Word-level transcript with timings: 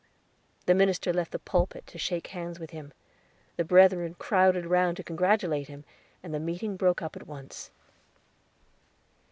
The 0.65 0.73
minister 0.73 1.13
left 1.13 1.29
the 1.29 1.37
pulpit 1.37 1.85
to 1.85 1.99
shake 1.99 2.25
hands 2.33 2.59
with 2.59 2.71
him; 2.71 2.91
the 3.55 3.63
brethren 3.63 4.15
crowded 4.17 4.65
round 4.65 4.97
to 4.97 5.03
congratulate 5.03 5.67
him, 5.67 5.85
and 6.23 6.33
the 6.33 6.39
meeting 6.39 6.75
broke 6.75 7.03
up 7.03 7.15
at 7.15 7.27
once. 7.27 7.69